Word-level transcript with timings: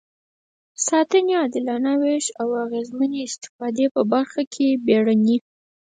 ساتنې، 0.87 1.33
عادلانه 1.41 1.93
وېش 2.01 2.25
او 2.41 2.47
اغېزمنې 2.65 3.19
استفادې 3.27 3.85
په 3.95 4.01
برخه 4.11 4.41
کې 4.53 4.67
بیړني. 4.85 5.37